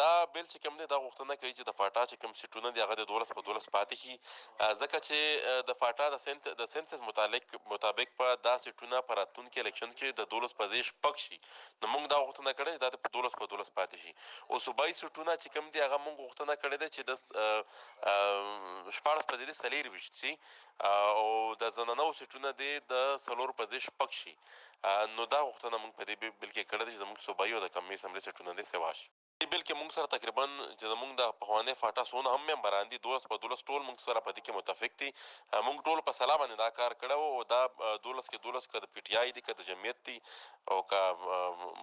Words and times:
دا 0.00 0.08
بل 0.34 0.44
چې 0.50 0.58
کوم 0.64 0.74
دی 0.80 0.84
دا 0.92 0.98
غوښتنه 1.04 1.34
کوي 1.40 1.50
چې 1.58 1.64
د 1.68 1.74
فاټا 1.78 2.02
چې 2.10 2.16
کوم 2.22 2.32
سیټونه 2.40 2.68
دي 2.74 2.80
هغه 2.84 2.94
د 2.98 3.02
12 3.10 3.36
په 3.36 3.42
12 3.48 3.74
پاتې 3.76 3.94
شي 4.02 4.14
ځکه 4.82 4.98
چې 5.06 5.18
د 5.70 5.78
فاټا 5.80 6.06
د 6.14 6.20
سنت 6.24 6.44
د 6.60 6.68
سنسس 6.74 7.00
متعلق 7.08 7.44
مطابق 7.72 8.08
په 8.20 8.26
دا 8.46 8.54
سیټونه 8.64 8.96
پر 9.08 9.16
اتونکو 9.24 9.56
الیکشن 9.62 9.90
کې 9.98 10.08
د 10.20 10.30
12 10.34 10.58
په 10.60 10.64
ځای 10.74 10.82
شپږ 10.90 11.14
شي 11.24 11.36
نو 11.80 11.86
موږ 11.94 12.04
دا 12.12 12.18
غوښتنه 12.24 12.50
کړې 12.58 12.74
دا 12.82 12.88
د 12.94 12.96
12 13.18 13.40
په 13.40 13.50
12 13.56 13.74
پاتې 13.78 13.96
شي 14.02 14.12
او 14.50 14.56
صوبایي 14.66 14.94
سیټونه 15.00 15.32
چې 15.40 15.48
کوم 15.56 15.66
دی 15.74 15.78
هغه 15.86 15.98
موږ 16.04 16.16
غوښتنه 16.24 16.52
کړې 16.60 16.76
ده 16.82 16.88
چې 16.94 17.02
د 17.08 17.10
شپږ 18.96 19.18
په 19.28 19.34
ځای 19.40 19.54
سلیر 19.62 19.84
وشت 19.96 20.14
شي 20.22 20.32
او 21.20 21.26
د 21.64 21.74
زنانو 21.80 22.06
سیټونه 22.22 22.48
دی 22.62 22.70
د 22.94 23.10
سلور 23.26 23.50
په 23.60 23.64
ځای 23.72 23.80
شپږ 23.88 24.10
شي 24.20 24.34
نو 25.18 25.22
دا 25.32 25.40
غوښتنه 25.48 25.76
موږ 25.82 25.92
په 25.98 26.02
دې 26.08 26.16
بلکې 26.42 26.62
کړې 26.68 26.84
ده 26.86 26.94
چې 26.96 27.04
موږ 27.08 27.20
صوبایي 27.28 27.52
او 27.58 27.62
د 27.66 27.74
کمې 27.76 27.96
سملې 28.04 28.22
سیټونه 28.26 28.52
دي 28.60 28.64
سواش 28.74 29.00
بل 29.52 29.62
کې 29.66 29.74
موږ 29.80 29.90
سره 29.96 30.06
تقریبا 30.14 30.42
چې 30.80 30.88
زموږ 30.92 31.10
د 31.20 31.30
پخواني 31.42 31.74
فاټا 31.82 32.02
سونه 32.10 32.28
هم 32.34 32.42
ممبران 32.50 32.84
دي 32.92 32.98
دولس 33.06 33.24
په 33.30 33.36
دولس 33.44 33.60
ټول 33.68 33.80
موږ 33.88 33.98
سره 34.06 34.22
په 34.26 34.34
دې 34.36 34.42
کې 34.44 34.56
متفق 34.56 34.92
دي 35.00 35.08
موږ 35.68 35.76
ټول 35.86 35.98
په 36.08 36.16
سلا 36.18 36.34
باندې 36.40 36.56
دا 36.62 36.68
کار 36.80 36.92
کړو 37.00 37.18
او 37.30 37.44
دا 37.52 37.60
دولس 38.06 38.26
کې 38.30 38.38
دولس 38.46 38.64
کې 38.70 38.78
د 38.86 38.92
پی 38.96 39.00
ټی 39.06 39.14
آی 39.20 39.30
دي 39.36 39.42
کې 39.44 39.54
د 39.56 39.60
جمعیت 39.68 39.98
دي 40.08 40.16
او 40.74 40.78
کا 40.90 41.02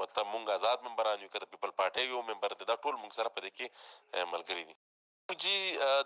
مطلب 0.01 0.25
موږ 0.33 0.45
آزاد 0.57 0.77
ممبران 0.89 1.17
یو 1.23 1.29
کې 1.31 1.39
د 1.45 1.51
پیپل 1.55 1.71
پارټي 1.81 2.03
یو 2.17 2.21
ممبر 2.33 2.57
دي 2.61 2.65
دا 2.73 2.77
ټول 2.83 2.95
موږ 3.01 3.11
سره 3.21 3.33
په 3.39 3.47
دې 3.47 3.51
کې 3.57 4.27
ملګری 4.35 4.63
دي 4.69 4.77
جی 5.35 5.55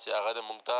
چې 0.00 0.08
هغه 0.18 0.30
د 0.40 0.48
موږ 0.48 0.60
ته 0.68 0.78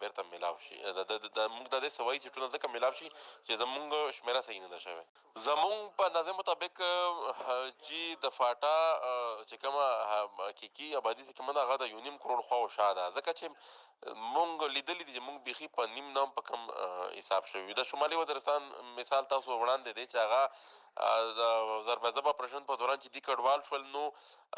بېرته 0.00 0.22
میلاو 0.30 0.56
شي 0.66 0.76
د 0.82 1.54
موږ 1.56 1.66
ته 1.70 1.78
داسې 1.84 2.00
وایي 2.06 2.18
سیټونه 2.26 2.46
ځکه 2.56 2.66
میلاو 2.76 2.94
شي 2.98 3.08
چې 3.46 3.52
زموږ 3.62 3.90
شمېره 4.20 4.36
تر 4.38 4.42
اوسه 4.52 4.60
نه 4.64 4.68
ده 4.74 4.78
شوې 4.86 5.04
زموږ 5.46 5.76
په 5.96 6.02
اندازې 6.08 6.32
مطابق 6.40 6.74
چې 7.86 7.98
د 8.22 8.26
فاټا 8.38 8.76
چې 9.46 9.56
کومه 9.64 9.82
حقيقي 10.48 10.86
آبادی 11.00 11.24
چې 11.26 11.32
کومه 11.40 11.52
هغه 11.64 11.76
د 11.82 11.90
یونیم 11.94 12.16
کروڑ 12.24 12.38
خو 12.48 12.58
شاده 12.76 13.04
ځکه 13.18 13.30
چې 13.40 13.46
مونږ 14.34 14.52
لیدلې 14.76 15.04
دي 15.04 15.12
چې 15.16 15.22
مونږ 15.28 15.38
بيخي 15.48 15.68
په 15.78 15.82
نیم 15.94 16.08
نام 16.16 16.28
په 16.38 16.42
کم 16.48 16.60
حساب 17.18 17.42
شوی 17.52 17.72
د 17.80 17.82
شمالي 17.92 18.16
وزیرستان 18.22 18.60
مثال 18.98 19.22
تاسو 19.34 19.50
وړاندې 19.58 19.90
دی 20.00 20.04
چې 20.12 20.18
هغه 20.24 20.42
د 21.40 21.42
زربزبا 21.88 22.32
پرشن 22.38 22.62
په 22.68 22.74
دوران 22.82 22.98
چې 23.02 23.08
دی 23.14 23.20
کډوال 23.26 23.60
شول 23.68 23.84
نو 23.96 24.04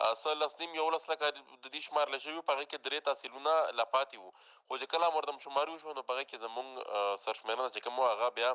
اصل 0.09 0.37
اسنیم 0.47 0.71
یو 0.81 0.87
لس 0.97 1.05
لکه 1.13 1.25
د 1.39 1.41
دې 1.45 1.81
شمار 1.89 2.07
لشوی 2.15 2.43
په 2.51 2.63
کې 2.67 2.79
درې 2.85 3.01
تحصیلونه 3.09 3.53
لپاتې 3.81 4.17
وو 4.21 4.31
خو 4.37 4.79
چې 4.81 4.87
کله 4.95 5.11
مردم 5.17 5.37
شمارو 5.47 5.79
شو 5.85 5.91
نو 5.99 6.03
په 6.11 6.23
کې 6.29 6.37
زمونږ 6.47 6.69
سرشمنان 7.27 7.69
چې 7.71 7.81
کوم 7.87 7.97
هغه 8.03 8.29
بیا 8.39 8.51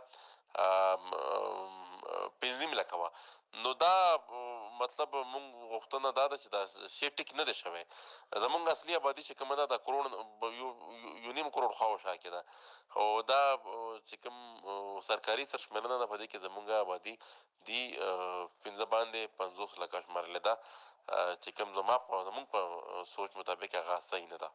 بنزیم 2.46 2.72
لکوا 2.80 3.08
نو 3.64 3.70
دا 3.82 3.92
مطلب 4.82 5.12
مونږ 5.34 5.46
غوښتنه 5.74 6.10
دا 6.20 6.26
ده 6.32 6.38
چې 6.44 6.50
دا 6.56 6.62
شی 6.98 7.08
ټیک 7.20 7.30
نه 7.40 7.44
دی 7.50 7.56
شوی 7.62 7.84
زمونږ 8.44 8.64
اصلي 8.74 8.94
آبادي 9.00 9.24
چې 9.28 9.34
کومه 9.40 9.56
ده 9.60 9.66
دا 9.72 9.78
کروڑ 9.86 10.04
یو 11.26 11.32
نیم 11.38 11.50
کروڑ 11.56 11.70
خواوشا 11.80 12.14
کې 12.22 12.30
ده 12.36 12.42
خو 12.98 13.04
دا 13.32 13.40
چې 14.08 14.16
کوم 14.26 14.38
سرکاري 15.10 15.46
سرشمېلنه 15.52 15.96
ده 16.04 16.12
په 16.14 16.22
دې 16.22 16.28
کې 16.32 16.40
زمونږ 16.46 16.68
آبادي 16.84 17.16
دی 17.68 17.82
پنځه 18.64 18.86
باندې 18.94 19.22
پنځوس 19.42 19.72
لکه 19.86 19.98
شمارلې 20.06 20.40
ده 20.48 20.54
چې 21.44 21.50
کوم 21.58 21.70
زما 21.82 21.96
په 22.14 22.24
زمونږ 22.28 22.46
په 22.56 22.60
سوچ 23.16 23.32
مطابق 23.44 23.72
هغه 23.82 23.96
صحیح 24.12 24.28
نه 24.38 24.46
ده 24.46 24.50